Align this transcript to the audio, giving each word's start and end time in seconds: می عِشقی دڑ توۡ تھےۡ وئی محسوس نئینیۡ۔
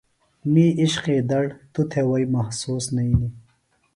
می 0.51 0.65
عِشقی 0.81 1.17
دڑ 1.29 1.45
توۡ 1.73 1.85
تھےۡ 1.91 2.05
وئی 2.09 2.25
محسوس 2.35 2.85
نئینیۡ۔ 2.95 3.33